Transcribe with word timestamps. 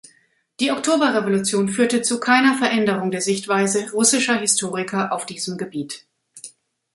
Die 0.59 0.71
Oktoberrevolution 0.71 1.69
führte 1.69 2.01
zu 2.01 2.19
keiner 2.19 2.55
Veränderung 2.57 3.11
der 3.11 3.21
Sichtweise 3.21 3.91
russischer 3.91 4.35
Historiker 4.39 5.11
auf 5.11 5.27
diesem 5.27 5.59
Gebiet. 5.59 6.07